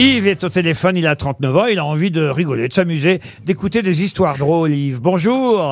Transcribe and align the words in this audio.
Yves 0.00 0.28
est 0.28 0.44
au 0.44 0.48
téléphone, 0.48 0.96
il 0.96 1.06
a 1.06 1.14
39 1.14 1.56
ans, 1.58 1.66
il 1.66 1.78
a 1.78 1.84
envie 1.84 2.10
de 2.10 2.26
rigoler, 2.26 2.68
de 2.68 2.72
s'amuser, 2.72 3.20
d'écouter 3.44 3.82
des 3.82 4.02
histoires 4.02 4.38
drôles. 4.38 4.72
Yves, 4.72 5.02
bonjour 5.02 5.62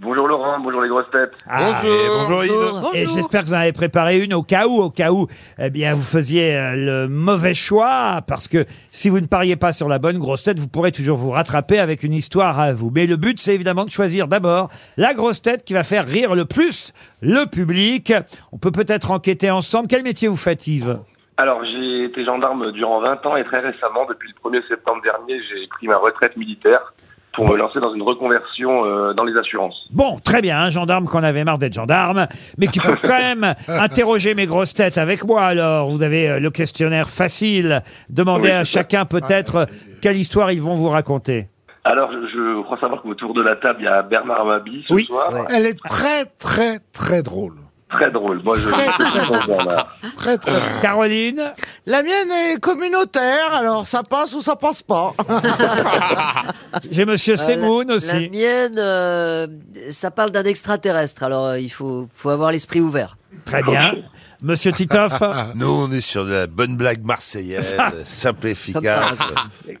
Bonjour 0.00 0.28
Laurent, 0.28 0.60
bonjour 0.60 0.80
les 0.80 0.88
grosses 0.88 1.10
têtes. 1.10 1.32
Ah, 1.48 1.82
bonjour 1.82 2.44
Yves. 2.44 2.84
Et 2.94 3.06
j'espère 3.06 3.40
que 3.40 3.46
vous 3.46 3.54
en 3.54 3.58
avez 3.58 3.72
préparé 3.72 4.22
une 4.22 4.32
au 4.32 4.44
cas 4.44 4.68
où, 4.68 4.80
au 4.80 4.90
cas 4.90 5.10
où, 5.10 5.26
eh 5.58 5.70
bien, 5.70 5.92
vous 5.92 6.02
faisiez 6.02 6.54
euh, 6.54 6.76
le 6.76 7.08
mauvais 7.08 7.54
choix, 7.54 8.22
parce 8.28 8.46
que 8.46 8.64
si 8.92 9.08
vous 9.08 9.18
ne 9.18 9.26
pariez 9.26 9.56
pas 9.56 9.72
sur 9.72 9.88
la 9.88 9.98
bonne 9.98 10.18
grosse 10.18 10.44
tête, 10.44 10.60
vous 10.60 10.68
pourrez 10.68 10.92
toujours 10.92 11.16
vous 11.16 11.30
rattraper 11.30 11.80
avec 11.80 12.04
une 12.04 12.14
histoire 12.14 12.60
à 12.60 12.72
vous. 12.72 12.92
Mais 12.94 13.06
le 13.06 13.16
but, 13.16 13.40
c'est 13.40 13.56
évidemment 13.56 13.84
de 13.84 13.90
choisir 13.90 14.28
d'abord 14.28 14.68
la 14.96 15.14
grosse 15.14 15.42
tête 15.42 15.64
qui 15.64 15.72
va 15.72 15.82
faire 15.82 16.06
rire 16.06 16.36
le 16.36 16.44
plus 16.44 16.92
le 17.22 17.46
public. 17.46 18.12
On 18.52 18.58
peut 18.58 18.70
peut-être 18.70 19.10
enquêter 19.10 19.50
ensemble. 19.50 19.88
Quel 19.88 20.04
métier 20.04 20.28
vous 20.28 20.36
faites, 20.36 20.64
Yves? 20.68 20.98
Alors 21.40 21.62
j'ai 21.64 22.04
été 22.04 22.24
gendarme 22.24 22.72
durant 22.72 23.00
20 23.00 23.24
ans 23.26 23.36
et 23.36 23.44
très 23.44 23.60
récemment, 23.60 24.06
depuis 24.08 24.28
le 24.28 24.50
1er 24.50 24.66
septembre 24.66 25.00
dernier, 25.02 25.40
j'ai 25.48 25.66
pris 25.68 25.86
ma 25.86 25.96
retraite 25.96 26.36
militaire 26.36 26.92
pour 27.32 27.48
me 27.48 27.56
lancer 27.56 27.78
dans 27.78 27.94
une 27.94 28.02
reconversion 28.02 28.84
euh, 28.84 29.12
dans 29.12 29.22
les 29.22 29.36
assurances. 29.38 29.86
Bon, 29.92 30.18
très 30.18 30.42
bien, 30.42 30.58
un 30.58 30.70
gendarme 30.70 31.04
qu'on 31.04 31.22
avait 31.22 31.44
marre 31.44 31.58
d'être 31.58 31.74
gendarme, 31.74 32.26
mais 32.58 32.66
qui 32.66 32.80
peut 32.80 32.96
quand 33.04 33.18
même 33.20 33.54
interroger 33.68 34.34
mes 34.34 34.46
grosses 34.46 34.74
têtes 34.74 34.98
avec 34.98 35.24
moi. 35.24 35.42
Alors, 35.42 35.88
vous 35.88 36.02
avez 36.02 36.28
euh, 36.28 36.40
le 36.40 36.50
questionnaire 36.50 37.08
facile. 37.08 37.82
Demandez 38.10 38.48
Oui, 38.48 38.50
à 38.50 38.64
c'est 38.64 38.72
ça. 38.72 38.80
chacun 38.80 39.04
peut-être 39.04 39.56
euh, 39.56 39.64
quelle 40.02 40.16
histoire 40.16 40.50
ils 40.50 40.60
vont 40.60 40.74
vous 40.74 40.88
raconter. 40.88 41.46
Alors 41.84 42.10
je, 42.10 42.18
je 42.26 42.62
crois 42.64 42.78
savoir 42.80 43.00
qu'autour 43.02 43.32
de 43.34 43.42
la 43.42 43.54
table, 43.54 43.78
il 43.80 43.84
y 43.84 43.88
a 43.88 44.02
Bernard 44.02 44.44
Mabi 44.44 44.84
ce 44.88 44.92
Oui. 44.94 45.04
soir. 45.04 45.32
Elle 45.50 45.66
est 45.66 45.78
très, 45.84 46.24
très, 46.40 46.80
très 46.92 47.22
drôle. 47.22 47.54
Très 47.90 48.10
drôle. 48.10 48.42
Moi 48.44 48.58
je 48.58 48.66
Très, 48.66 48.86
je 48.86 48.92
très 48.92 50.38
drôle. 50.38 50.80
Caroline 50.82 51.52
La 51.86 52.02
mienne 52.02 52.30
est 52.30 52.60
communautaire, 52.60 53.52
alors 53.54 53.86
ça 53.86 54.02
passe 54.02 54.34
ou 54.34 54.42
ça 54.42 54.56
passe 54.56 54.82
pas. 54.82 55.14
J'ai 56.90 57.04
Monsieur 57.06 57.34
Euh, 57.34 57.36
Semoun 57.36 57.88
la- 57.88 57.94
La 57.94 57.96
aussi. 57.96 58.30
mienne, 58.30 58.74
euh, 58.78 59.46
ça 59.90 60.10
parle 60.10 60.30
d'un 60.30 60.44
extraterrestre, 60.44 61.22
alors 61.22 61.46
euh, 61.46 61.58
il 61.58 61.70
faut, 61.70 62.08
faut 62.14 62.28
avoir 62.30 62.52
l'esprit 62.52 62.80
ouvert. 62.80 63.16
Très 63.44 63.62
bien. 63.62 63.94
Monsieur 64.40 64.70
Titoff 64.70 65.20
Nous, 65.56 65.66
on 65.68 65.90
est 65.90 66.00
sur 66.00 66.24
de 66.24 66.32
la 66.32 66.46
bonne 66.46 66.76
blague 66.76 67.04
marseillaise, 67.04 67.76
simple 68.04 68.46
et 68.46 68.50
efficace. 68.52 69.18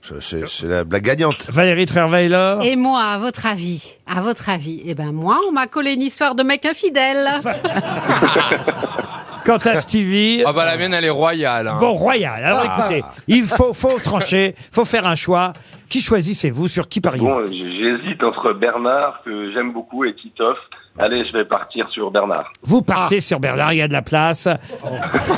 Je- 0.02 0.18
C'est 0.20 0.48
c'est 0.48 0.66
la 0.66 0.82
blague 0.84 1.04
gagnante. 1.04 1.46
Valérie 1.48 1.86
Trierweiler 1.86 2.58
Et 2.64 2.74
moi, 2.74 3.02
à 3.04 3.18
votre 3.18 3.46
avis, 3.46 3.94
à 4.06 4.20
votre 4.20 4.48
avis, 4.48 4.82
eh 4.84 4.94
ben 4.96 5.12
moi, 5.12 5.38
on 5.48 5.52
m'a 5.52 5.68
collé 5.68 5.92
une 5.92 6.02
histoire 6.02 6.34
de 6.34 6.42
mec 6.42 6.64
infidèle. 6.66 7.28
Quant 9.44 9.58
à 9.58 9.76
Stevie 9.76 10.42
Ah 10.46 10.52
bah 10.52 10.64
la 10.66 10.76
mienne 10.76 10.92
elle 10.92 11.04
est 11.04 11.10
royale. 11.10 11.68
hein. 11.68 11.78
Bon, 11.80 11.92
royal. 11.92 12.44
Alors 12.44 12.64
écoutez, 12.64 13.02
il 13.28 13.44
faut, 13.44 13.72
faut 13.72 13.98
trancher, 13.98 14.54
faut 14.72 14.84
faire 14.84 15.06
un 15.06 15.14
choix. 15.14 15.52
Qui 15.88 16.02
choisissez-vous? 16.02 16.68
Sur 16.68 16.86
qui 16.88 17.00
pariez-vous 17.00 17.26
Bon, 17.28 17.46
j'hésite 17.46 18.22
entre 18.22 18.52
Bernard 18.52 19.22
que 19.24 19.52
j'aime 19.54 19.72
beaucoup 19.72 20.04
et 20.04 20.14
Titoff. 20.14 20.58
Allez, 21.00 21.24
je 21.26 21.32
vais 21.32 21.44
partir 21.44 21.88
sur 21.90 22.10
Bernard. 22.10 22.52
Vous 22.62 22.82
partez 22.82 23.20
sur 23.20 23.38
Bernard, 23.38 23.72
il 23.72 23.78
y 23.78 23.82
a 23.82 23.88
de 23.88 23.92
la 23.92 24.02
place. 24.02 24.48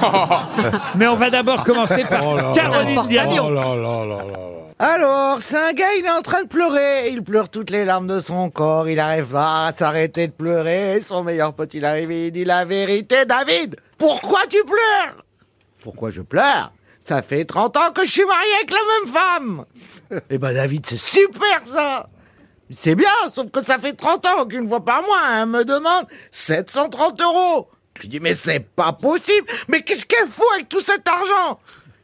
Mais 0.95 1.07
on 1.07 1.17
va 1.17 1.29
d'abord 1.29 1.63
commencer 1.65 2.03
par 2.05 2.53
Caroline 2.55 3.03
Diamant. 3.07 3.51
Oh. 3.51 4.71
Alors, 4.79 5.43
c'est 5.43 5.59
un 5.59 5.75
gars, 5.75 5.93
il 5.99 6.07
est 6.07 6.11
en 6.11 6.23
train 6.23 6.45
de 6.45 6.49
pleurer. 6.49 7.11
Il 7.11 7.23
pleure 7.23 7.51
toutes 7.51 7.69
les 7.69 7.85
larmes 7.85 8.07
de 8.07 8.21
son 8.21 8.49
corps. 8.49 8.89
Il 8.89 8.99
arrive 8.99 9.27
pas 9.27 9.67
à 9.67 9.73
s'arrêter 9.75 10.29
de 10.29 10.33
pleurer. 10.33 11.03
Son 11.07 11.23
meilleur 11.23 11.53
pote, 11.53 11.75
il 11.75 11.85
arrive 11.85 12.11
et 12.11 12.29
il 12.29 12.33
dit 12.33 12.47
la 12.47 12.65
vérité, 12.65 13.27
David. 13.27 13.77
Pourquoi 13.99 14.41
tu 14.49 14.65
pleures? 14.65 15.23
Pourquoi 15.83 16.11
je 16.11 16.23
pleure? 16.23 16.73
Ça 17.05 17.21
fait 17.21 17.45
30 17.45 17.77
ans 17.77 17.93
que 17.95 18.07
je 18.07 18.11
suis 18.11 18.25
marié 18.25 18.53
avec 18.57 18.71
la 18.71 18.79
même 18.79 19.15
femme. 19.15 19.65
Eh 20.31 20.39
ben, 20.39 20.55
David, 20.55 20.87
c'est 20.87 20.97
super 20.97 21.61
ça. 21.67 22.09
C'est 22.73 22.95
bien, 22.95 23.09
sauf 23.35 23.51
que 23.51 23.65
ça 23.65 23.79
fait 23.79 23.95
30 23.95 24.27
ans 24.27 24.47
qu'une 24.47 24.69
fois 24.69 24.85
par 24.85 25.03
mois, 25.03 25.19
elle 25.41 25.47
me 25.47 25.65
demande 25.65 26.07
730 26.31 27.21
euros. 27.21 27.69
Je 27.97 28.03
lui 28.03 28.09
dis, 28.09 28.21
mais 28.21 28.35
c'est 28.35 28.61
pas 28.61 28.93
possible. 28.93 29.47
Mais 29.69 29.83
qu'est-ce 29.83 30.07
qu'elle 30.07 30.29
fout 30.29 30.47
avec 30.55 30.69
tout 30.69 30.81
cet 30.81 31.07
argent? 31.09 31.59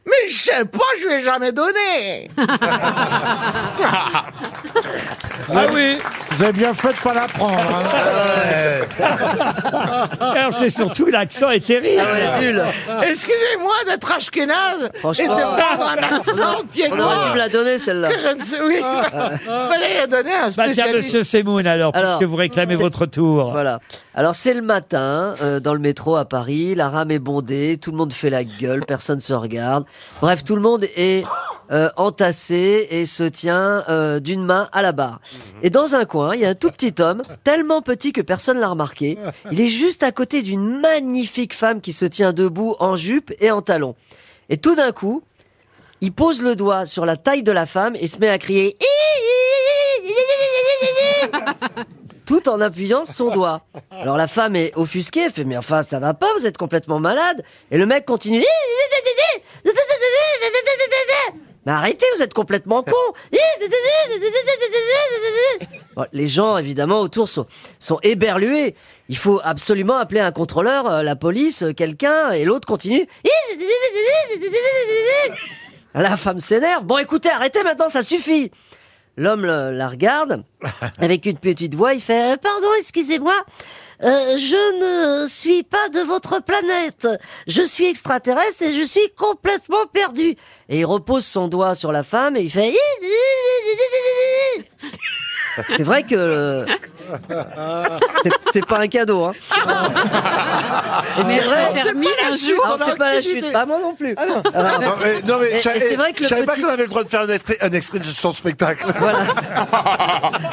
Mais 0.05 0.27
je 0.27 0.43
sais 0.43 0.65
pas, 0.65 0.79
je 1.01 1.07
lui 1.07 1.13
ai 1.15 1.21
jamais 1.21 1.51
donné. 1.51 2.29
Ah 5.53 5.65
oui 5.73 5.97
Vous 6.31 6.43
avez 6.43 6.53
bien 6.53 6.73
fait 6.73 6.89
de 6.93 6.99
pas 6.99 7.13
la 7.13 7.27
prendre. 7.27 7.57
hein. 8.99 10.07
Alors 10.35 10.53
c'est 10.53 10.69
surtout 10.69 11.05
l'accent 11.07 11.49
est 11.49 11.65
terrible. 11.65 12.01
Ah. 12.89 13.01
Excusez-moi 13.07 13.73
d'être 13.87 14.11
ashkénaze 14.11 14.83
et 14.95 15.27
de 15.27 15.27
prendre 15.27 15.87
un 15.87 16.15
accent 16.15 16.33
de 16.33 16.67
pied 16.71 16.85
On 16.91 16.99
aurait 16.99 17.25
dû 17.27 17.33
me 17.33 17.37
la 17.37 17.49
donner 17.49 17.77
celle-là. 17.77 18.09
que 18.09 18.19
je 18.19 18.27
ne 18.37 18.43
sais, 18.43 18.61
oui. 18.61 18.77
Fallait 19.45 19.97
la 19.97 20.07
donner 20.07 20.33
à 20.33 20.45
un 20.45 20.47
Bah 20.47 20.51
tiens, 20.55 20.63
spécialiste. 20.65 20.95
monsieur 20.95 21.23
Semoun, 21.23 21.65
alors, 21.67 21.95
Alors, 21.95 22.17
puisque 22.17 22.29
vous 22.29 22.35
réclamez 22.37 22.75
c'est- 22.75 22.81
votre 22.81 23.05
tour. 23.05 23.51
Voilà. 23.51 23.79
Alors 24.15 24.35
c'est 24.35 24.53
le 24.53 24.61
matin 24.61 25.35
euh, 25.41 25.59
dans 25.59 25.73
le 25.73 25.79
métro 25.79 26.15
à 26.15 26.25
Paris, 26.25 26.75
la 26.75 26.89
rame 26.89 27.11
est 27.11 27.19
bondée, 27.19 27.77
tout 27.81 27.91
le 27.91 27.97
monde 27.97 28.13
fait 28.13 28.29
la 28.29 28.43
gueule, 28.43 28.83
personne 28.85 29.19
se 29.19 29.33
regarde. 29.33 29.85
Bref, 30.21 30.43
tout 30.43 30.55
le 30.55 30.61
monde 30.61 30.83
est 30.95 31.23
euh, 31.71 31.89
entassé 31.97 32.87
et 32.91 33.05
se 33.05 33.23
tient 33.23 33.83
euh, 33.89 34.19
d'une 34.19 34.43
main 34.43 34.69
à 34.71 34.81
la 34.81 34.91
barre. 34.91 35.19
Et 35.61 35.69
dans 35.69 35.95
un 35.95 36.05
coin, 36.05 36.33
il 36.33 36.41
y 36.41 36.45
a 36.45 36.49
un 36.49 36.55
tout 36.55 36.71
petit 36.71 37.01
homme, 37.01 37.21
tellement 37.43 37.81
petit 37.81 38.13
que 38.13 38.21
personne 38.21 38.59
l'a 38.59 38.69
remarqué. 38.69 39.17
Il 39.51 39.59
est 39.59 39.67
juste 39.67 40.03
à 40.03 40.11
côté 40.11 40.41
d'une 40.41 40.79
magnifique 40.79 41.53
femme 41.53 41.81
qui 41.81 41.93
se 41.93 42.05
tient 42.05 42.33
debout 42.33 42.75
en 42.79 42.95
jupe 42.95 43.33
et 43.39 43.51
en 43.51 43.61
talons. 43.61 43.95
Et 44.49 44.57
tout 44.57 44.75
d'un 44.75 44.91
coup, 44.91 45.23
il 45.99 46.13
pose 46.13 46.41
le 46.41 46.55
doigt 46.55 46.85
sur 46.85 47.05
la 47.05 47.17
taille 47.17 47.43
de 47.43 47.51
la 47.51 47.65
femme 47.65 47.95
et 47.95 48.07
se 48.07 48.19
met 48.19 48.29
à 48.29 48.37
crier 48.37 48.77
tout 52.25 52.49
en 52.49 52.61
appuyant 52.61 53.05
son 53.05 53.31
doigt. 53.31 53.61
Alors 53.91 54.17
la 54.17 54.27
femme 54.27 54.55
est 54.55 54.75
offusquée, 54.75 55.25
elle 55.25 55.31
fait 55.31 55.43
mais 55.43 55.57
enfin 55.57 55.81
ça 55.81 55.99
va 55.99 56.13
pas, 56.13 56.27
vous 56.37 56.45
êtes 56.45 56.57
complètement 56.57 56.99
malade. 56.99 57.43
Et 57.71 57.77
le 57.77 57.85
mec 57.85 58.05
continue. 58.05 58.43
Mais 61.67 61.73
arrêtez, 61.73 62.05
vous 62.15 62.23
êtes 62.23 62.33
complètement 62.33 62.81
con. 62.81 62.95
Bon, 65.97 66.05
les 66.13 66.29
gens 66.29 66.55
évidemment 66.57 67.01
autour 67.01 67.27
sont, 67.27 67.45
sont 67.77 67.99
éberlués. 68.03 68.73
Il 69.09 69.17
faut 69.17 69.41
absolument 69.43 69.97
appeler 69.97 70.21
un 70.21 70.31
contrôleur, 70.31 70.87
euh, 70.89 71.03
la 71.03 71.17
police, 71.17 71.63
euh, 71.63 71.73
quelqu'un, 71.73 72.31
et 72.31 72.45
l'autre 72.45 72.65
continue. 72.65 73.05
La 75.93 76.15
femme 76.15 76.39
s'énerve. 76.39 76.85
Bon, 76.85 76.99
écoutez, 76.99 77.29
arrêtez 77.29 77.63
maintenant, 77.63 77.89
ça 77.89 78.01
suffit. 78.01 78.49
L'homme 79.17 79.45
la 79.45 79.87
regarde 79.89 80.43
avec 80.99 81.25
une 81.25 81.37
petite 81.37 81.75
voix. 81.75 81.93
Il 81.95 82.01
fait 82.01 82.33
Euh, 82.33 82.37
Pardon, 82.37 82.67
excusez-moi. 82.79 83.33
Euh, 84.03 84.37
je 84.37 85.23
ne 85.23 85.27
suis 85.27 85.63
pas 85.63 85.89
de 85.89 86.01
votre 86.01 86.41
planète. 86.43 87.07
Je 87.47 87.63
suis 87.63 87.85
extraterrestre 87.85 88.61
et 88.61 88.73
je 88.73 88.83
suis 88.83 89.09
complètement 89.17 89.87
perdu. 89.91 90.35
Et 90.69 90.79
il 90.79 90.85
repose 90.85 91.25
son 91.25 91.47
doigt 91.47 91.75
sur 91.75 91.91
la 91.91 92.03
femme 92.03 92.37
et 92.37 92.41
il 92.41 92.51
fait. 92.51 92.73
C'est 95.75 95.83
vrai 95.83 96.03
que 96.03 96.15
euh, 96.15 96.65
c'est- 98.53 98.65
pas 98.65 98.79
un 98.79 98.87
cadeau. 98.87 99.23
Hein. 99.25 99.33
Et 101.19 101.23
c'est 101.23 101.39
vrai. 101.39 101.73
termine 101.73 102.09
un 102.29 102.35
jour. 102.35 102.65
Alors, 102.65 102.77
c'est 102.85 102.97
pas 102.97 103.13
la 103.13 103.21
chute, 103.21 103.51
pas 103.51 103.65
moi 103.65 103.79
non 103.81 103.93
plus. 103.95 104.15
Alors, 104.17 104.41
Non 104.43 104.95
mais, 105.01 105.21
non, 105.21 105.37
mais 105.39 105.51
Et- 105.51 105.57
je 105.57 105.61
c'est 105.79 105.95
vrai 105.95 106.11
que 106.13 106.19
je 106.19 106.23
le 106.23 106.29
savais 106.29 106.43
pas 106.43 106.53
petit- 106.53 106.61
qu'on 106.61 106.69
avait 106.69 106.83
le 106.83 106.89
droit 106.89 107.03
de 107.03 107.09
faire 107.09 107.21
un 107.21 107.29
extrait, 107.29 107.57
un 107.61 107.71
extrait 107.71 107.99
de 107.99 108.05
son 108.05 108.31
spectacle. 108.31 108.85
Voilà. 108.99 109.19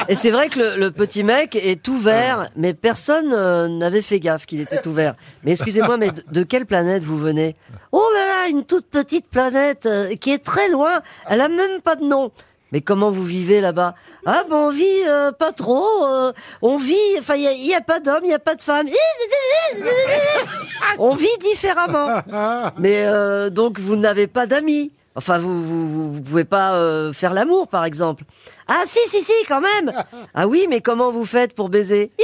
Et 0.07 0.15
c'est 0.15 0.31
vrai 0.31 0.49
que 0.49 0.59
le, 0.59 0.77
le 0.77 0.91
petit 0.91 1.23
mec 1.23 1.55
est 1.55 1.87
ouvert, 1.87 2.49
mais 2.55 2.73
personne 2.73 3.33
euh, 3.33 3.67
n'avait 3.67 4.01
fait 4.01 4.19
gaffe 4.19 4.45
qu'il 4.45 4.61
était 4.61 4.87
ouvert. 4.87 5.15
Mais 5.43 5.51
excusez-moi, 5.53 5.97
mais 5.97 6.11
de, 6.11 6.23
de 6.31 6.43
quelle 6.43 6.65
planète 6.65 7.03
vous 7.03 7.17
venez? 7.17 7.55
Oh 7.91 8.03
là 8.13 8.25
là, 8.43 8.49
une 8.49 8.65
toute 8.65 8.85
petite 8.87 9.27
planète 9.29 9.85
euh, 9.85 10.15
qui 10.15 10.31
est 10.31 10.43
très 10.43 10.69
loin. 10.69 11.01
Elle 11.29 11.41
a 11.41 11.49
même 11.49 11.81
pas 11.81 11.95
de 11.95 12.03
nom. 12.05 12.31
Mais 12.75 12.81
comment 12.81 13.09
vous 13.09 13.23
vivez 13.23 13.61
là-bas? 13.61 13.95
Ah 14.25 14.43
ben 14.49 14.57
on 14.57 14.69
vit 14.69 14.83
euh, 15.07 15.31
pas 15.31 15.53
trop. 15.53 16.05
euh, 16.05 16.33
on 16.61 16.75
vit, 16.75 16.93
enfin 17.19 17.35
il 17.35 17.43
y, 17.65 17.73
a- 17.73 17.79
pas 17.79 18.01
d'hommes, 18.01 18.25
il 18.25 18.31
y 18.31 18.33
a 18.33 18.39
pas 18.39 18.55
de 18.55 18.61
femmes. 18.61 18.87
On 20.99 21.15
vit 21.15 21.29
différemment. 21.39 22.21
Mais 22.77 23.05
euh, 23.05 23.49
donc 23.49 23.79
vous 23.79 23.95
n'avez 23.95 24.27
pas 24.27 24.45
d'amis. 24.45 24.91
Enfin, 25.15 25.37
vous, 25.37 25.63
vous, 25.63 25.87
vous, 25.89 26.13
vous 26.15 26.21
pouvez 26.21 26.43
pas 26.43 26.73
euh, 26.73 27.13
faire 27.13 27.33
l'amour, 27.33 27.69
par 27.69 27.85
exemple. 27.85 28.25
Ah 28.67 28.81
si, 28.85 28.99
si, 29.07 29.23
si, 29.23 29.31
quand 29.47 29.61
même. 29.61 29.93
Ah 30.33 30.45
oui, 30.45 30.65
mais 30.69 30.81
comment 30.81 31.09
vous 31.13 31.23
faites 31.23 31.55
pour 31.55 31.69
baiser? 31.69 32.11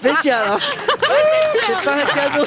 spécial, 0.00 0.42
hein 0.48 0.58
C'est 1.66 1.84
pas 1.84 1.94
un 1.94 2.06
cadeau. 2.06 2.44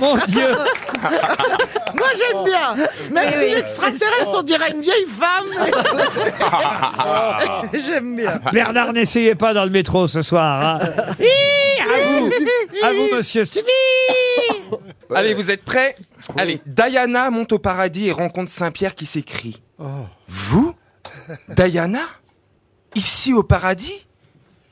Mon 0.00 0.16
Dieu 0.26 0.48
Moi, 1.94 2.06
j'aime 2.16 2.44
bien. 2.44 2.74
Même 3.10 3.32
si 3.32 3.54
l'extraterrestre, 3.54 4.30
on 4.34 4.42
dirait 4.42 4.72
une 4.72 4.80
vieille 4.82 5.06
femme. 5.06 5.46
J'aime 7.86 8.16
bien. 8.16 8.40
Bernard, 8.52 8.92
n'essayez 8.92 9.34
pas 9.34 9.54
dans 9.54 9.64
le 9.64 9.70
métro 9.70 10.06
ce 10.08 10.22
soir. 10.22 10.80
hein. 10.82 10.90
Hi, 11.20 11.80
À 11.80 12.08
vous, 12.08 12.30
à 12.82 12.92
vous, 12.92 13.16
monsieur 13.16 13.44
Stevie. 13.44 13.66
Allez, 15.14 15.34
vous 15.34 15.50
êtes 15.50 15.64
prêts 15.64 15.94
Allez, 16.36 16.60
Diana 16.66 17.30
monte 17.30 17.52
au 17.52 17.58
paradis 17.58 18.08
et 18.08 18.12
rencontre 18.12 18.50
Saint-Pierre 18.50 18.94
qui 18.96 19.06
s'écrie. 19.06 19.62
Vous 20.28 20.74
Diana 21.48 22.00
Ici 22.96 23.34
au 23.34 23.42
paradis 23.42 24.06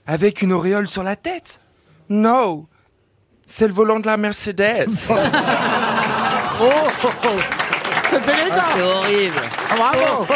Avec 0.07 0.41
une 0.41 0.53
auréole 0.55 0.89
sur 0.89 1.03
la 1.03 1.15
tête 1.15 1.61
Non 2.09 2.67
C'est 3.45 3.69
le 3.69 3.75
volant 3.75 4.01
de 4.01 4.07
la 4.07 4.17
Mercedes. 4.17 4.89
Oh, 6.61 6.67
C'est 8.11 8.17
élégant. 8.17 8.55
Ah, 8.57 8.73
c'est 8.77 8.83
horrible. 8.83 9.35
Ah, 9.71 9.75
bravo. 9.77 10.27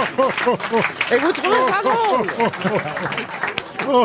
Et 1.12 1.17
vous 1.17 1.32
trouvez 1.32 1.56
ça 1.70 1.82
drôle? 1.85 2.26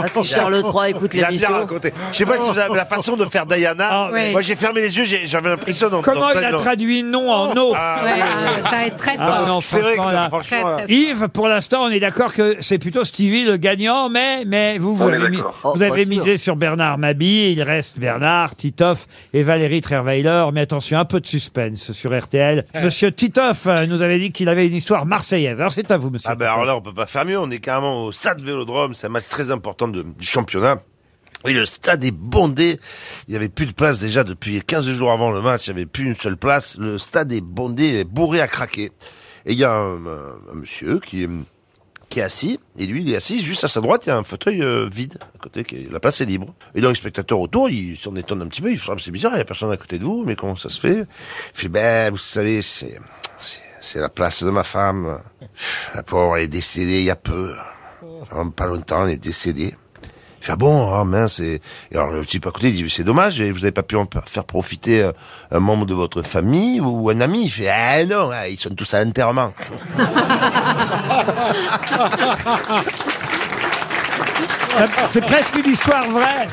Ah, 0.04 0.08
si 0.08 0.24
Charles 0.24 0.56
III 0.64 0.92
écoute 0.92 1.12
Il 1.14 1.20
a 1.24 1.28
bien 1.28 1.30
l'émission. 1.30 1.54
raconté. 1.54 1.94
Je 2.12 2.18
sais 2.18 2.26
pas 2.26 2.38
si 2.38 2.50
vous 2.50 2.58
avez 2.58 2.76
la 2.76 2.86
façon 2.86 3.16
de 3.16 3.26
faire 3.26 3.46
Diana. 3.46 3.88
Ah, 3.90 4.10
oui. 4.12 4.32
Moi, 4.32 4.42
j'ai 4.42 4.56
fermé 4.56 4.82
les 4.82 4.96
yeux, 4.98 5.06
j'ai- 5.06 5.28
j'avais 5.28 5.50
l'impression 5.50 5.90
d'en- 5.90 6.02
Comment 6.02 6.22
d'en- 6.34 6.40
il 6.40 6.44
a 6.46 6.52
d'en- 6.52 6.58
traduit 6.58 7.04
non 7.04 7.30
en 7.32 7.54
no 7.54 7.74
Ah, 7.76 8.02
Ouais, 8.04 8.12
ah, 8.22 8.70
ça 8.70 8.76
va 8.76 8.86
être 8.88 8.98
très 8.98 9.16
Ah, 9.20 9.28
fort. 9.28 9.48
non, 9.48 9.62
C'est 9.62 9.80
vrai 9.80 9.92
que 9.92 9.96
franchement, 9.98 10.12
là. 10.12 10.28
franchement, 10.30 10.62
Très, 10.64 10.84
euh, 10.84 10.86
très 10.86 10.94
Yves, 10.94 11.28
pour 11.30 11.48
l'instant, 11.48 11.84
on 11.84 11.90
est 11.90 12.00
d'accord 12.00 12.34
que 12.34 12.58
c'est 12.60 12.78
plutôt 12.80 13.04
Stevie 13.04 13.46
le 13.46 13.58
gagnant, 13.58 14.10
mais, 14.10 14.44
mais 14.46 14.78
vous, 14.80 14.96
vous 14.96 15.04
On 15.06 15.10
est 15.12 15.16
avez, 15.16 15.30
mis- 15.30 15.38
d'accord. 15.38 15.60
Oh, 15.64 15.74
avez 15.82 16.04
pas 16.04 16.10
misé 16.10 16.38
sur 16.38 16.56
Bernard 16.56 16.98
Mabie. 16.98 17.52
Il 17.52 17.62
reste 17.64 18.00
Bernard, 18.00 18.56
Titoff 18.56 19.08
et 19.34 19.44
Valérie 19.44 19.82
Trierweiler. 19.82 20.46
Mais 20.54 20.62
attention, 20.62 20.98
un 21.00 21.06
peu 21.06 21.20
de 21.20 21.28
suspense 21.28 21.92
sur 21.92 22.18
RTL. 22.18 22.64
Monsieur 22.82 23.12
Titoff 23.12 23.68
euh, 23.68 23.86
nous 23.86 24.02
avait 24.02 24.18
dit 24.20 24.32
qu'il 24.32 24.50
avait 24.50 24.68
une 24.68 24.76
histoire 24.76 25.06
marseillaise. 25.06 25.60
Alors 25.60 25.72
c'est 25.72 25.90
à 25.92 25.98
vous, 25.98 26.10
monsieur. 26.10 26.30
Ah 26.32 26.36
ben 26.36 26.48
alors 26.48 26.66
là, 26.66 26.76
on 26.76 26.82
peut 26.82 26.94
pas 26.94 27.06
faire 27.06 27.26
mieux. 27.26 27.40
On 27.40 27.50
est 27.52 27.60
carrément 27.60 28.06
au 28.06 28.12
stade 28.12 28.42
Vélodrome. 28.42 28.94
C'est 28.94 29.08
un 29.08 29.10
match 29.10 29.28
très 29.30 29.52
important 29.52 29.73
de- 29.88 30.04
du 30.04 30.26
championnat. 30.26 30.82
Et 31.46 31.52
le 31.52 31.66
stade 31.66 32.04
est 32.06 32.12
bondé. 32.12 32.80
Il 33.28 33.34
y 33.34 33.36
avait 33.38 33.50
plus 33.50 33.66
de 33.66 33.74
place 33.74 34.00
déjà 34.00 34.24
depuis 34.24 34.62
15 34.62 34.90
jours 34.92 35.12
avant 35.12 35.30
le 35.32 35.42
match. 35.42 35.66
Il 35.68 35.72
y 35.72 35.74
avait 35.74 35.86
plus 35.86 36.06
une 36.06 36.16
seule 36.16 36.38
place. 36.38 36.78
Le 36.78 36.98
stade 36.98 37.34
est 37.34 37.42
bondé, 37.42 38.06
bourré 38.06 38.40
à 38.40 38.48
craquer. 38.48 38.92
Et 39.46 39.52
il 39.52 39.58
y 39.58 39.66
a 39.66 39.74
un, 39.74 40.00
monsieur 40.54 41.00
qui 41.02 41.24
est, 41.24 42.22
assis. 42.22 42.60
Et 42.78 42.86
lui, 42.86 43.02
il 43.02 43.12
est 43.12 43.16
assis 43.18 43.42
juste 43.44 43.64
à 43.66 43.68
sa 43.68 43.82
droite. 43.82 44.04
Il 44.06 44.10
y 44.10 44.12
a 44.14 44.18
un 44.18 44.24
fauteuil 44.24 44.62
euh, 44.62 44.88
vide 44.90 45.18
à 45.36 45.38
côté. 45.40 45.66
La 45.92 46.00
place 46.00 46.22
est 46.22 46.26
libre. 46.26 46.54
Et 46.76 46.80
donc 46.82 46.92
les 46.92 46.96
spectateurs 46.96 47.40
autour, 47.42 47.70
ils 47.70 47.98
s'en 47.98 48.16
étonnent 48.16 48.44
un 48.44 48.48
petit 48.48 48.62
peu. 48.62 48.72
Ils 48.72 48.78
font, 48.80 48.94
Ah, 48.94 49.02
c'est 49.04 49.12
bizarre, 49.12 49.34
il 49.36 49.40
y 49.40 49.42
a 49.42 49.46
personne 49.46 49.72
à 49.72 49.76
côté 49.78 50.00
de 50.00 50.06
vous. 50.06 50.24
Mais 50.26 50.36
comment 50.38 50.56
ça 50.56 50.70
se 50.70 50.80
fait? 50.80 51.00
Il 51.00 51.60
fait, 51.60 51.68
ben, 51.68 52.12
vous 52.12 52.18
savez, 52.20 52.62
c'est- 52.62 53.00
c'est 53.82 54.00
la 54.00 54.08
place 54.10 54.44
de 54.44 54.50
ma 54.50 54.64
femme. 54.64 55.20
La 55.94 56.04
pauvre, 56.04 56.38
elle 56.38 56.44
est 56.44 56.48
décédée 56.48 57.00
il 57.00 57.06
y 57.06 57.10
a 57.10 57.18
peu. 57.18 57.54
Vraiment 58.30 58.52
Pas 58.52 58.68
longtemps, 58.68 59.06
elle 59.06 59.14
est. 59.14 59.26
Il 59.26 59.34
fait, 59.34 60.52
ah 60.52 60.58
bon, 60.58 60.94
ah 60.94 61.06
mince. 61.06 61.40
Et, 61.40 61.62
et 61.92 61.96
alors 61.96 62.12
le 62.12 62.26
type 62.26 62.46
à 62.46 62.52
côté, 62.52 62.68
il 62.70 62.76
dit, 62.76 62.90
c'est 62.90 63.06
dommage, 63.06 63.40
vous 63.40 63.60
n'avez 63.60 63.72
pas 63.72 63.84
pu 63.84 63.96
en 63.96 64.06
faire 64.26 64.44
profiter 64.44 65.02
euh, 65.02 65.14
un 65.52 65.60
membre 65.60 65.86
de 65.86 65.94
votre 65.94 66.22
famille 66.22 66.82
ou 66.82 67.10
un 67.10 67.22
ami? 67.22 67.46
Il 67.46 67.50
fait, 67.50 67.70
ah 67.70 68.06
non, 68.06 68.30
ah, 68.34 68.50
ils 68.50 68.60
sont 68.60 68.76
tous 68.76 68.94
à 68.94 69.04
l'enterrement. 69.04 69.54
C'est 75.10 75.22
presque 75.22 75.56
une 75.64 75.72
histoire 75.72 76.06
vraie. 76.08 76.48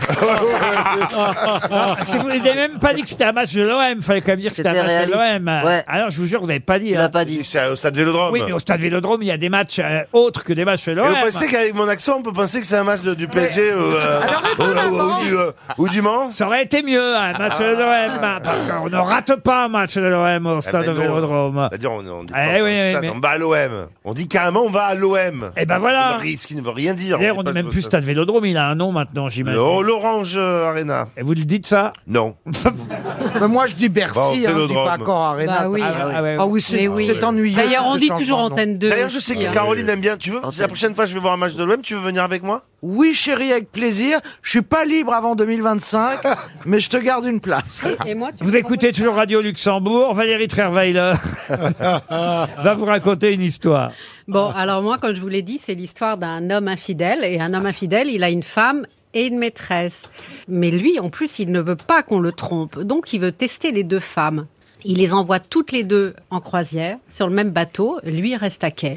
Ah, 1.70 1.96
si 2.04 2.18
vous 2.18 2.28
n'avez 2.28 2.54
même 2.54 2.78
pas 2.78 2.92
dit 2.94 3.02
que 3.02 3.08
c'était 3.08 3.24
un 3.24 3.32
match 3.32 3.52
de 3.54 3.62
l'OM, 3.62 4.00
fallait 4.02 4.20
quand 4.20 4.32
même 4.32 4.40
dire 4.40 4.50
que 4.50 4.56
c'était 4.56 4.68
un 4.68 4.74
C'était 4.74 4.86
match 4.86 5.08
de 5.08 5.14
réaliste. 5.14 5.44
l'OM. 5.46 5.64
Ouais. 5.66 5.84
Alors 5.86 6.10
je 6.10 6.16
vous 6.20 6.26
jure, 6.26 6.40
vous 6.40 6.46
n'avez 6.46 6.60
pas 6.60 6.78
dit. 6.78 6.96
Hein. 6.96 7.10
dit. 7.24 7.40
C'est 7.44 7.66
au 7.68 7.76
stade 7.76 7.96
Vélodrome. 7.96 8.32
Oui, 8.32 8.42
mais 8.46 8.52
au 8.52 8.58
stade 8.58 8.80
Vélodrome, 8.80 9.22
il 9.22 9.28
y 9.28 9.32
a 9.32 9.36
des 9.36 9.48
matchs 9.48 9.78
euh, 9.82 10.02
autres 10.12 10.44
que 10.44 10.52
des 10.52 10.64
matchs 10.64 10.86
de 10.86 10.92
Et 10.92 10.94
l'OM. 10.94 11.06
vous 11.08 11.30
pensez 11.32 11.46
qu'avec 11.48 11.74
mon 11.74 11.88
accent, 11.88 12.16
on 12.18 12.22
peut 12.22 12.32
penser 12.32 12.60
que 12.60 12.66
c'est 12.66 12.76
un 12.76 12.84
match 12.84 13.00
de- 13.02 13.14
du 13.14 13.28
PSG 13.28 13.74
ou, 13.74 13.78
euh, 13.78 14.20
ou- 14.58 14.62
ou- 14.62 15.00
ou 15.20 15.24
du, 15.24 15.36
euh, 15.36 15.50
ou 15.78 15.88
du 15.88 16.02
Mans? 16.02 16.30
Ça 16.30 16.46
aurait 16.46 16.62
été 16.62 16.82
mieux, 16.82 17.16
un 17.16 17.32
match 17.38 17.58
de 17.58 17.64
l'OM, 17.64 18.20
parce 18.42 18.64
qu'on 18.64 18.88
ne 18.88 18.96
rate 18.96 19.36
pas 19.36 19.64
un 19.64 19.68
match 19.68 19.94
de 19.96 20.02
l'OM 20.06 20.46
au 20.46 20.60
stade 20.60 20.86
ben 20.86 20.94
non. 20.94 21.00
Vélodrome. 21.00 21.68
C'est-à-dire, 21.70 21.92
on, 21.92 21.98
on 22.06 22.24
dit 22.24 22.32
Eh 22.32 22.32
pas, 22.32 22.52
oui, 22.54 22.60
oui, 22.62 22.90
stade, 22.90 23.02
mais- 23.02 23.10
on 23.14 23.20
va 23.20 23.28
à 23.30 23.38
l'OM. 23.38 23.86
On 24.04 24.14
dit 24.14 24.28
carrément, 24.28 24.62
on 24.64 24.70
va 24.70 24.84
à 24.84 24.94
l'OM. 24.94 25.50
Eh 25.56 25.66
ben 25.66 25.78
voilà. 25.78 26.18
Ce 26.20 26.46
qui 26.46 26.56
ne 26.56 26.62
veut 26.62 26.70
rien 26.70 26.94
dire. 26.94 27.18
D'ailleurs, 27.18 27.36
on 27.38 27.42
dit 27.42 27.48
n'est 27.48 27.54
pas 27.54 27.62
même 27.62 27.68
plus 27.70 27.82
stade 27.82 28.04
Vélodrome, 28.10 28.44
il 28.44 28.56
a 28.56 28.68
un 28.68 28.74
nom 28.74 28.90
maintenant, 28.90 29.28
j'imagine. 29.28 29.60
Oh, 29.60 29.82
l'Orange 29.82 30.34
euh, 30.36 30.68
Arena. 30.68 31.06
Et 31.16 31.22
vous 31.22 31.32
le 31.32 31.44
dites 31.44 31.64
ça 31.66 31.92
Non. 32.08 32.34
Mais 33.40 33.46
moi, 33.46 33.66
je 33.66 33.74
dis 33.76 33.88
Bercy, 33.88 34.14
Bon, 34.18 34.30
hein, 34.30 34.32
je 34.34 34.38
dis 34.40 34.46
Vélodrome. 34.46 34.84
pas 34.86 34.94
encore 34.98 35.22
Arena. 35.22 35.60
Bah 35.60 35.68
oui. 35.70 35.80
Ah, 35.82 36.08
ah 36.12 36.22
ouais, 36.22 36.36
Ah 36.40 36.46
oui, 36.46 36.60
c'est 36.60 36.76
Mais 36.76 36.88
oui. 36.88 37.08
c'est 37.12 37.22
ennuyeux. 37.22 37.56
D'ailleurs, 37.56 37.84
on 37.86 37.94
ce 37.94 37.98
dit 38.00 38.08
changement 38.08 38.18
toujours 38.20 38.38
de 38.38 38.42
nom. 38.42 38.52
antenne 38.52 38.78
2. 38.78 38.88
D'ailleurs, 38.88 39.08
je 39.08 39.18
sais 39.20 39.34
que 39.34 39.40
aussi, 39.40 39.50
Caroline 39.50 39.88
aime 39.88 40.00
bien. 40.00 40.16
Tu 40.16 40.30
veux 40.30 40.40
la 40.58 40.66
prochaine 40.68 40.94
fois 40.94 41.04
je 41.06 41.14
vais 41.14 41.20
voir 41.20 41.34
un 41.34 41.36
match 41.36 41.54
de 41.54 41.62
l'OM, 41.64 41.80
tu 41.82 41.94
veux 41.94 42.00
venir 42.00 42.24
avec 42.24 42.42
moi? 42.42 42.62
Oui, 42.82 43.12
chérie, 43.12 43.52
avec 43.52 43.70
plaisir. 43.70 44.20
Je 44.40 44.50
suis 44.50 44.62
pas 44.62 44.86
libre 44.86 45.12
avant 45.12 45.34
2025, 45.34 46.20
mais 46.66 46.80
je 46.80 46.88
te 46.88 46.96
garde 46.96 47.26
une 47.26 47.40
place. 47.40 47.84
Et 48.06 48.14
moi, 48.14 48.32
tu 48.32 48.42
Vous 48.42 48.56
écoutez 48.56 48.90
toujours 48.92 49.16
Radio 49.16 49.42
Luxembourg. 49.42 50.14
Valérie 50.14 50.48
Trierweiler 50.48 51.12
va 51.50 52.74
vous 52.74 52.86
raconter 52.86 53.34
une 53.34 53.42
histoire. 53.42 53.92
Bon, 54.28 54.48
alors 54.48 54.82
moi, 54.82 54.96
comme 54.96 55.14
je 55.14 55.20
vous 55.20 55.28
l'ai 55.28 55.42
dit, 55.42 55.60
c'est 55.62 55.74
l'histoire 55.74 56.16
d'un 56.16 56.48
homme 56.48 56.68
infidèle. 56.68 57.22
Et 57.22 57.38
un 57.38 57.52
homme 57.52 57.66
infidèle, 57.66 58.08
il 58.08 58.24
a 58.24 58.30
une 58.30 58.42
femme 58.42 58.86
et 59.12 59.26
une 59.26 59.38
maîtresse. 59.38 60.02
Mais 60.48 60.70
lui, 60.70 60.98
en 61.00 61.10
plus, 61.10 61.38
il 61.38 61.52
ne 61.52 61.60
veut 61.60 61.76
pas 61.76 62.02
qu'on 62.02 62.20
le 62.20 62.32
trompe. 62.32 62.80
Donc, 62.80 63.12
il 63.12 63.20
veut 63.20 63.32
tester 63.32 63.72
les 63.72 63.84
deux 63.84 64.00
femmes. 64.00 64.46
Il 64.84 64.98
les 64.98 65.12
envoie 65.12 65.38
toutes 65.38 65.72
les 65.72 65.84
deux 65.84 66.14
en 66.30 66.40
croisière, 66.40 66.96
sur 67.10 67.28
le 67.28 67.34
même 67.34 67.50
bateau. 67.50 67.98
Lui, 68.04 68.30
il 68.30 68.36
reste 68.36 68.64
à 68.64 68.70
quai. 68.70 68.96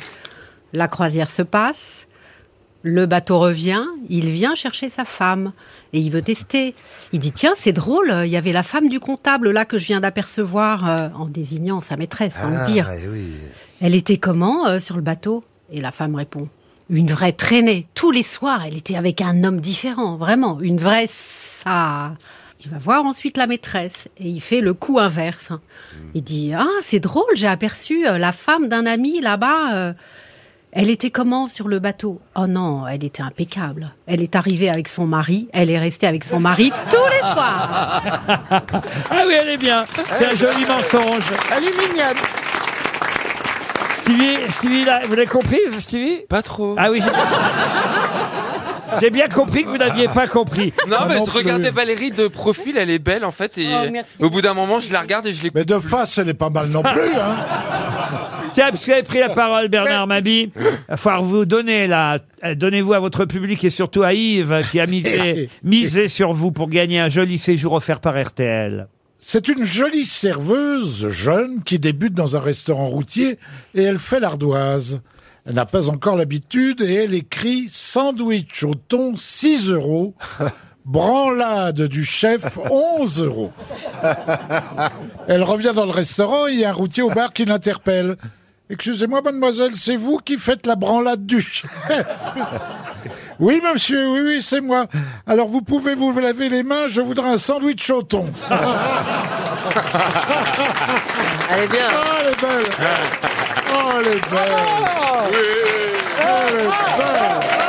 La 0.72 0.88
croisière 0.88 1.30
se 1.30 1.42
passe. 1.42 2.08
Le 2.86 3.06
bateau 3.06 3.40
revient, 3.40 3.86
il 4.10 4.30
vient 4.30 4.56
chercher 4.56 4.90
sa 4.90 5.06
femme 5.06 5.54
et 5.94 6.00
il 6.00 6.12
veut 6.12 6.22
tester. 6.22 6.76
Il 7.14 7.20
dit 7.20 7.32
tiens 7.32 7.54
c'est 7.56 7.72
drôle, 7.72 8.14
il 8.26 8.30
y 8.30 8.36
avait 8.36 8.52
la 8.52 8.62
femme 8.64 8.90
du 8.90 9.00
comptable 9.00 9.52
là 9.52 9.64
que 9.64 9.78
je 9.78 9.86
viens 9.88 10.02
d'apercevoir 10.02 10.90
euh, 10.90 11.08
en 11.16 11.26
désignant 11.26 11.80
sa 11.80 11.96
maîtresse, 11.96 12.34
sans 12.34 12.50
le 12.50 12.66
dire. 12.66 12.90
oui. 13.12 13.32
Elle 13.82 13.96
était 13.96 14.18
comment 14.18 14.68
euh, 14.68 14.80
sur 14.82 14.96
le 14.98 15.02
bateau? 15.02 15.44
Et 15.72 15.80
la 15.82 15.92
femme 15.92 16.16
répond 16.16 16.50
Une 16.90 17.08
vraie 17.12 17.32
traînée. 17.32 17.88
Tous 17.96 18.12
les 18.12 18.22
soirs, 18.24 18.64
elle 18.66 18.76
était 18.78 18.96
avec 18.98 19.22
un 19.22 19.44
homme 19.46 19.62
différent, 19.62 20.18
vraiment, 20.18 20.60
une 20.60 20.78
vraie 20.78 21.08
ça. 21.10 22.14
Il 22.66 22.72
va 22.72 22.78
voir 22.78 23.06
ensuite 23.06 23.36
la 23.38 23.48
maîtresse 23.48 24.08
et 24.18 24.28
il 24.28 24.40
fait 24.42 24.62
le 24.62 24.74
coup 24.74 25.00
inverse. 25.00 25.52
Il 26.16 26.24
dit 26.24 26.54
Ah, 26.54 26.68
c'est 26.82 27.00
drôle, 27.00 27.26
j'ai 27.36 27.48
aperçu 27.48 28.08
euh, 28.08 28.18
la 28.18 28.32
femme 28.34 28.68
d'un 28.68 28.86
ami 28.86 29.22
là-bas. 29.22 29.74
euh, 29.74 29.94
elle 30.76 30.90
était 30.90 31.12
comment 31.12 31.48
sur 31.48 31.68
le 31.68 31.78
bateau? 31.80 32.20
Oh 32.36 32.48
non, 32.48 32.88
elle 32.88 33.04
était 33.04 33.22
impeccable. 33.22 33.94
Elle 34.08 34.24
est 34.24 34.36
arrivée 34.36 34.70
avec 34.70 34.88
son 34.88 35.06
mari, 35.06 35.48
elle 35.54 35.70
est 35.70 35.78
restée 35.78 36.08
avec 36.08 36.24
son 36.24 36.40
mari 36.40 36.72
tous 36.90 36.98
les 37.12 37.20
soirs. 37.20 38.02
Ah 38.50 39.24
oui, 39.28 39.36
elle 39.40 39.50
est 39.50 39.58
bien. 39.58 39.86
C'est 40.18 40.26
un 40.26 40.36
joli 40.36 40.66
mensonge. 40.66 41.24
Elle 41.56 41.64
est 41.66 41.78
mignonne. 41.78 42.18
Stevie, 43.98 44.38
Stevie 44.50 44.86
là, 44.86 45.02
vous 45.08 45.14
l'avez 45.16 45.28
compris, 45.28 45.60
Stevie? 45.78 46.22
Pas 46.28 46.42
trop. 46.42 46.76
Ah 46.78 46.90
oui, 46.92 47.02
j'ai... 47.02 47.12
j'ai 49.00 49.10
bien 49.12 49.28
compris 49.28 49.64
que 49.64 49.70
vous 49.70 49.78
n'aviez 49.78 50.08
pas 50.10 50.28
compris. 50.28 50.74
Non, 50.88 50.98
mais 51.08 51.18
non 51.20 51.26
je 51.26 51.32
regardais 51.32 51.70
plus. 51.70 51.76
Valérie 51.76 52.12
de 52.12 52.28
profil, 52.28 52.78
elle 52.78 52.90
est 52.90 53.00
belle 53.00 53.24
en 53.24 53.32
fait. 53.32 53.58
Et 53.60 53.68
Oh, 53.72 53.90
merci. 53.92 54.10
au 54.20 54.30
bout 54.30 54.42
d'un 54.42 54.54
moment, 54.54 54.80
je 54.80 54.92
la 54.92 55.02
regarde 55.02 55.26
et 55.28 55.34
je 55.34 55.44
l'écoute. 55.44 55.56
Mais 55.56 55.66
de 55.66 55.80
face, 55.80 56.18
elle 56.18 56.30
est 56.30 56.34
pas 56.34 56.50
mal 56.50 56.68
non 56.68 56.82
plus. 56.84 56.92
Hein. 57.16 57.36
Tiens, 58.54 58.70
parce 58.70 58.82
que 58.82 58.86
vous 58.86 58.92
avez 58.92 59.04
pris 59.04 59.20
la 59.20 59.30
parole, 59.30 59.68
Bernard 59.68 60.08
Mabi, 60.08 60.52
il 60.56 60.62
va 60.90 60.98
falloir 60.98 61.24
vous 61.24 61.46
donner 61.46 61.88
là. 61.88 62.20
euh, 62.44 62.56
Donnez-vous 62.56 62.94
à 62.94 63.00
votre 63.00 63.26
public 63.26 63.64
et 63.64 63.70
surtout 63.70 64.04
à 64.04 64.14
Yves 64.14 64.64
qui 64.72 64.80
a 64.80 64.86
misé, 64.88 65.50
misé 65.64 66.08
sur 66.08 66.34
vous 66.34 66.52
pour 66.52 66.70
gagner 66.70 67.00
un 67.00 67.10
joli 67.10 67.38
séjour 67.38 67.74
offert 67.74 68.00
par 68.00 68.22
RTL. 68.22 68.88
C'est 69.20 69.48
une 69.48 69.64
jolie 69.64 70.06
serveuse 70.06 71.08
jeune 71.10 71.64
qui 71.64 71.80
débute 71.80 72.14
dans 72.14 72.36
un 72.36 72.42
restaurant 72.42 72.88
routier 72.88 73.40
et 73.74 73.82
elle 73.84 74.00
fait 74.00 74.20
l'ardoise. 74.20 75.00
Elle 75.46 75.56
n'a 75.56 75.66
pas 75.66 75.90
encore 75.90 76.16
l'habitude 76.16 76.82
et 76.82 76.94
elle 76.94 77.14
écrit 77.14 77.70
sandwich 77.72 78.64
au 78.64 78.74
thon 78.74 79.14
6 79.16 79.70
euros, 79.70 80.14
branlade 80.86 81.82
du 81.84 82.04
chef 82.06 82.58
11 82.70 83.22
euros. 83.24 83.52
Elle 85.28 85.44
revient 85.44 85.72
dans 85.76 85.86
le 85.86 85.92
restaurant 85.92 86.48
et 86.48 86.54
il 86.54 86.60
y 86.60 86.66
a 86.66 86.70
un 86.70 86.74
routier 86.74 87.04
au 87.04 87.10
bar 87.10 87.34
qui 87.34 87.46
l'interpelle. 87.46 88.18
Excusez-moi, 88.70 89.22
mademoiselle, 89.22 89.74
c'est 89.76 89.98
vous 89.98 90.18
qui 90.18 90.38
faites 90.38 90.66
la 90.66 90.76
branlade 90.76 91.26
du 91.26 91.42
chef. 91.42 91.70
Oui, 93.40 93.60
monsieur, 93.64 94.10
oui, 94.12 94.22
oui, 94.24 94.42
c'est 94.44 94.62
moi. 94.62 94.86
Alors, 95.26 95.48
vous 95.48 95.62
pouvez 95.62 95.96
vous 95.96 96.18
laver 96.18 96.50
les 96.50 96.62
mains, 96.62 96.86
je 96.88 97.02
voudrais 97.02 97.30
un 97.30 97.40
sandwich 97.40 97.90
au 97.90 98.04
thon. 98.04 98.28
Elle 101.50 101.64
est 101.64 101.68
bien. 101.68 101.88
Oh, 101.92 101.98
elle 102.20 102.32
est 102.32 102.42
belle. 102.42 102.66
Oh, 103.74 103.92
elle 104.00 104.08
est 104.08 104.30
belle. 104.30 104.52
Elle 106.20 106.60
est 106.60 106.68
belle 106.98 107.63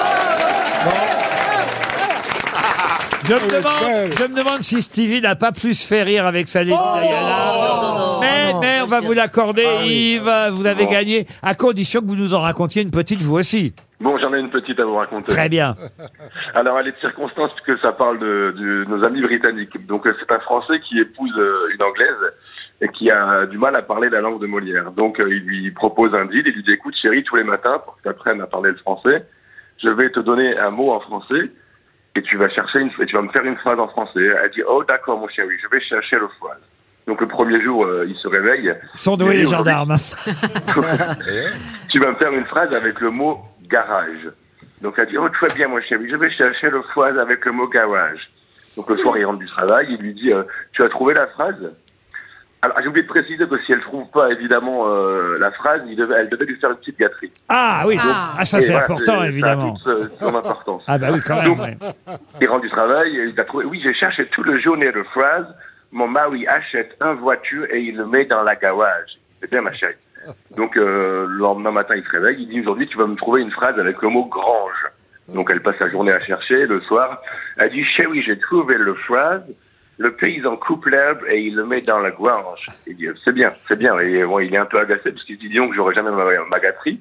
Je 3.27 3.33
me, 3.33 3.49
demande, 3.49 3.81
belle. 3.81 4.13
je 4.19 4.25
me 4.25 4.37
demande 4.37 4.61
si 4.63 4.83
Stevie 4.83 5.23
n'a 5.23 5.35
pas 5.35 5.51
plus 5.51 5.83
fait 5.87 6.03
rire 6.03 6.27
avec 6.27 6.47
sa 6.47 6.63
ligne 6.63 6.75
non, 6.75 8.21
Mais, 8.21 8.53
non. 8.53 8.61
mais 8.61 8.81
on 8.83 8.87
va 8.87 9.01
vous 9.01 9.13
l'accorder, 9.15 9.65
Ah 9.67 9.79
oui. 9.81 10.17
Yves. 10.21 10.53
Vous 10.53 10.67
avez 10.67 10.87
gagné, 10.87 11.27
à 11.43 11.55
condition 11.55 12.01
que 12.01 12.07
vous 12.07 12.17
nous 12.17 12.35
en 12.35 12.41
racontiez 12.41 12.83
une 12.83 12.91
petite 12.91 13.23
vous 13.23 13.37
aussi. 13.39 13.75
Bon, 14.01 14.19
j'en 14.19 14.35
ai 14.35 14.41
une 14.41 14.51
petite 14.51 14.79
à 14.79 14.85
vous 14.85 14.97
raconter. 14.97 15.25
Très 15.27 15.49
bien. 15.49 15.75
Alors, 16.55 16.79
elle 16.79 16.89
est 16.89 16.93
de 16.93 16.99
circonstance 17.01 17.51
puisque 17.57 17.81
ça 17.81 17.93
parle 17.93 18.19
de, 18.19 18.55
de 18.59 18.85
nos 18.91 19.03
amis 19.05 19.23
britanniques. 19.23 19.87
Donc, 19.87 20.07
euh, 20.07 20.15
c'est 20.21 20.31
un 20.35 20.41
Français 20.41 20.81
qui 20.87 20.99
épouse 21.01 21.33
euh, 21.39 21.69
une 21.75 21.83
Anglaise 21.83 22.33
et 22.83 22.89
qui 22.89 23.11
a 23.11 23.47
du 23.47 23.57
mal 23.57 23.75
à 23.75 23.81
parler 23.81 24.11
la 24.11 24.21
langue 24.21 24.41
de 24.43 24.47
Molière. 24.47 24.91
Donc, 24.93 25.19
euh, 25.19 25.35
il 25.35 25.45
lui 25.45 25.71
propose 25.71 26.15
un 26.15 26.27
deal. 26.27 26.43
Il 26.45 26.53
lui 26.53 26.63
dit, 26.63 26.73
écoute, 26.73 26.95
chérie, 27.01 27.25
tous 27.25 27.37
les 27.37 27.45
matins, 27.45 27.79
pour 27.83 27.97
que 27.97 28.03
tu 28.03 28.09
apprennes 28.11 28.43
à 28.43 28.47
parler 28.47 28.71
le 28.73 28.77
français, 28.77 29.25
je 29.83 29.89
vais 29.89 30.11
te 30.11 30.21
donner 30.21 30.59
un 30.59 30.71
mot 30.71 30.93
en 30.93 31.01
français 31.01 31.51
et 32.17 32.23
tu 32.23 32.37
vas 32.37 32.49
chercher 32.49 32.81
une, 32.81 32.91
et 33.01 33.07
tu 33.07 33.17
vas 33.17 33.23
me 33.23 33.31
faire 33.31 33.45
une 33.45 33.57
phrase 33.57 33.79
en 33.79 33.89
français. 33.89 34.27
Elle 34.43 34.51
dit, 34.51 34.63
oh, 34.67 34.85
d'accord, 34.85 35.19
mon 35.19 35.29
chéri, 35.29 35.57
je 35.63 35.69
vais 35.69 35.81
chercher 35.81 36.17
le 36.17 36.29
phrase. 36.39 36.61
Donc, 37.07 37.21
le 37.21 37.27
premier 37.27 37.61
jour, 37.63 37.85
euh, 37.85 38.07
il 38.09 38.17
se 38.17 38.29
réveille. 38.29 38.75
Sont 38.95 39.17
doués 39.17 39.37
les 39.37 39.47
gendarmes. 39.47 39.97
tu 41.91 42.01
vas 42.01 42.11
me 42.11 42.17
faire 42.17 42.33
une 42.33 42.47
phrase 42.47 42.73
avec 42.73 43.01
le 43.01 43.11
mot 43.11 43.41
garage. 43.69 44.31
Donc 44.85 44.95
elle 44.99 45.09
dit, 45.09 45.17
oh 45.17 45.29
très 45.31 45.49
bien 45.55 45.69
mon 45.69 45.81
chéri, 45.81 46.09
je 46.11 46.17
vais 46.17 46.31
chercher 46.31 46.69
le 46.69 46.83
phrase 46.83 47.17
avec 47.19 47.45
le 47.47 47.53
mot 47.53 47.67
garage. 47.69 48.31
Donc 48.77 48.91
le 48.91 48.99
soir 48.99 49.17
il 49.17 49.25
rentre 49.25 49.39
du 49.39 49.47
travail, 49.47 49.87
il 49.89 49.97
lui 49.97 50.13
dit, 50.13 50.31
euh, 50.31 50.43
tu 50.73 50.83
as 50.83 50.91
trouvé 50.91 51.15
la 51.15 51.27
phrase? 51.29 51.73
Alors 52.65 52.79
j'ai 52.81 52.89
oublié 52.89 53.03
de 53.03 53.09
préciser 53.11 53.47
que 53.47 53.59
si 53.65 53.73
elle 53.73 53.81
trouve 53.83 54.09
pas 54.11 54.31
évidemment 54.31 54.89
euh, 54.89 55.37
la 55.39 55.51
phrase, 55.51 55.83
il 55.87 55.97
devait, 55.97 56.15
elle 56.21 56.31
devait 56.31 56.47
lui 56.47 56.57
faire 56.59 56.71
une 56.71 56.77
petite 56.77 56.99
gâterie. 56.99 57.31
Ah 57.51 57.85
oui, 57.87 57.99
Ah. 58.01 58.37
ah, 58.39 58.45
ça 58.47 58.57
Et 58.57 58.61
c'est 58.63 58.73
voilà, 58.73 58.85
important 58.87 59.17
ça 59.17 59.21
a 59.23 59.27
évidemment. 59.29 59.75
toute, 59.75 59.87
euh, 59.89 60.09
son 60.19 60.35
importance. 60.35 60.85
Ah 60.89 60.97
bah 60.97 61.09
oui, 61.13 61.21
quand 61.27 61.37
même. 61.37 61.45
Donc, 61.45 61.59
ouais. 61.61 61.77
il 62.41 62.49
rentre 62.49 62.63
du 62.63 62.71
travail, 62.71 63.15
et 63.19 63.25
il 63.27 63.39
a 63.39 63.45
trouvé, 63.45 63.67
oui 63.67 63.81
j'ai 63.83 63.93
cherché 63.93 64.27
toute 64.29 64.47
la 64.47 64.59
journée 64.59 64.91
de 64.91 65.03
phrase, 65.03 65.47
mon 65.93 66.09
mari 66.09 66.47
achète 66.47 66.97
un 67.01 67.13
voiture 67.13 67.67
et 67.71 67.81
il 67.81 67.97
le 67.99 68.07
met 68.07 68.25
dans 68.25 68.43
la 68.43 68.57
garage. 68.57 69.11
C'est 69.41 69.51
bien 69.51 69.61
ma 69.61 69.73
chérie. 69.75 69.95
Donc 70.57 70.75
euh, 70.79 71.27
le 71.29 71.37
lendemain 71.37 71.71
matin, 71.71 71.97
il 71.97 72.05
se 72.05 72.11
réveille, 72.11 72.39
il 72.41 72.49
dit 72.49 72.61
aujourd'hui 72.63 72.87
tu 72.89 72.97
vas 72.97 73.07
me 73.07 73.15
trouver 73.17 73.43
une 73.43 73.51
phrase 73.51 73.79
avec 73.79 74.01
le 74.01 74.09
mot 74.09 74.25
grange. 74.25 74.87
Donc 75.29 75.51
elle 75.51 75.61
passe 75.61 75.79
la 75.81 75.91
journée 75.91 76.13
à 76.13 76.21
chercher, 76.21 76.65
le 76.67 76.81
soir, 76.83 77.21
elle 77.59 77.71
dit 77.73 77.85
chérie 77.85 78.23
j'ai 78.23 78.39
trouvé 78.39 78.77
le 78.79 78.95
phrase, 78.95 79.43
le 79.99 80.13
paysan 80.13 80.57
coupe 80.57 80.87
l'herbe 80.87 81.21
et 81.29 81.41
il 81.41 81.55
le 81.55 81.65
met 81.65 81.81
dans 81.81 81.99
la 81.99 82.11
grange. 82.11 82.67
Il 82.87 82.97
dit 82.97 83.09
c'est 83.25 83.33
bien, 83.33 83.51
c'est 83.69 83.79
bien. 83.79 83.99
Et 84.01 84.25
bon, 84.25 84.39
il 84.41 84.55
est 84.55 84.59
un 84.59 84.67
peu 84.67 84.79
agacé 84.79 85.13
parce 85.13 85.25
qu'il 85.25 85.39
dit 85.39 85.49
disons 85.49 85.69
que 85.69 85.75
j'aurai 85.75 85.95
jamais 85.95 86.11
ma, 86.11 86.25
ma 86.49 86.61
gâterie. 86.61 87.01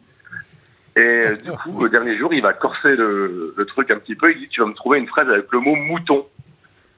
Et 0.95 0.99
euh, 0.99 1.35
du 1.37 1.51
coup, 1.51 1.83
le 1.83 1.89
dernier 1.89 2.17
jour, 2.17 2.33
il 2.33 2.41
va 2.41 2.53
corser 2.53 2.95
le, 2.95 3.53
le 3.57 3.65
truc 3.65 3.89
un 3.91 3.97
petit 3.97 4.15
peu. 4.15 4.31
Il 4.31 4.39
dit 4.39 4.47
tu 4.49 4.61
vas 4.61 4.67
me 4.67 4.73
trouver 4.73 4.99
une 4.99 5.07
phrase 5.07 5.29
avec 5.29 5.51
le 5.51 5.59
mot 5.59 5.75
mouton. 5.75 6.25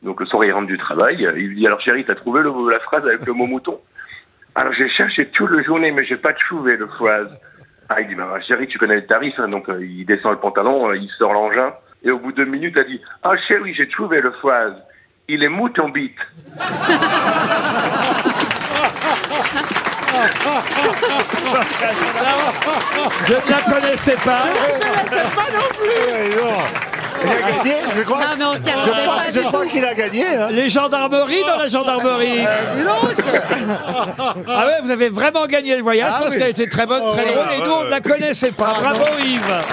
Donc 0.04 0.20
le 0.20 0.26
soir, 0.26 0.44
il 0.44 0.52
rentre 0.52 0.68
du 0.68 0.78
travail. 0.78 1.28
Il 1.38 1.48
lui 1.48 1.56
dit 1.56 1.68
alors 1.68 1.82
chérie, 1.82 2.06
t'as 2.06 2.16
trouvé 2.16 2.42
le, 2.42 2.52
la 2.70 2.80
phrase 2.80 3.08
avec 3.08 3.26
le 3.26 3.34
mot 3.34 3.46
mouton? 3.46 3.80
Alors 4.56 4.74
j'ai 4.74 4.90
cherché 4.90 5.28
toute 5.30 5.52
la 5.52 5.64
journée, 5.64 5.92
mais 5.92 6.06
j'ai 6.06 6.18
pas 6.18 6.34
trouvé 6.34 6.78
le 6.78 6.88
phrase. 6.88 7.30
Ah, 7.88 8.02
il 8.02 8.08
dit, 8.08 8.16
bah, 8.16 8.40
chérie, 8.48 8.68
tu 8.68 8.80
connais 8.80 8.96
le 8.96 9.06
tarif, 9.06 9.36
hein, 9.38 9.48
donc 9.48 9.70
euh, 9.70 9.86
il 9.86 10.06
descend 10.06 10.32
le 10.32 10.40
pantalon, 10.40 10.90
euh, 10.90 10.98
il 10.98 11.08
sort 11.20 11.34
l'engin, 11.34 11.72
et 12.04 12.10
au 12.10 12.18
bout 12.18 12.32
de 12.32 12.38
deux 12.38 12.50
minutes, 12.50 12.76
elle 12.78 12.88
dit, 12.88 13.00
ah 13.22 13.38
chérie, 13.48 13.76
j'ai 13.76 13.88
trouvé 13.88 14.22
le 14.22 14.32
phrase. 14.32 14.76
Il 15.28 15.44
est 15.44 15.50
mouton 15.50 15.90
bite. 15.90 16.16
Je 23.28 23.34
ne 23.34 23.50
la 23.50 23.62
connaissais 23.62 24.16
pas. 24.24 24.44
Il 27.24 27.30
a 27.32 27.42
gagné, 27.42 27.76
je 27.98 28.02
crois. 28.04 28.20
Non, 28.20 28.26
mais 28.38 28.46
on 28.46 28.52
pas 28.62 29.32
Je 29.34 29.40
crois 29.40 29.64
tout. 29.64 29.70
qu'il 29.70 29.86
a 29.86 29.94
gagné. 29.96 30.28
Hein. 30.28 30.48
Les 30.52 30.70
gendarmeries 30.70 31.44
dans 31.48 31.58
la 31.58 31.70
gendarmerie. 31.70 32.46
Ah 34.48 34.66
ouais, 34.68 34.74
vous 34.84 34.92
avez 34.92 35.10
vraiment 35.10 35.46
gagné 35.48 35.76
le 35.76 35.82
voyage 35.82 36.14
parce 36.22 36.36
qu'elle 36.36 36.52
était 36.52 36.68
très 36.68 36.86
bonne, 36.86 37.02
très 37.14 37.26
drôle 37.26 37.48
et 37.58 37.62
nous 37.64 37.72
on 37.72 37.84
ne 37.86 37.90
la 37.90 38.02
connaissait 38.02 38.52
pas. 38.52 38.74
Bravo 38.80 39.06
Yves. 39.24 39.64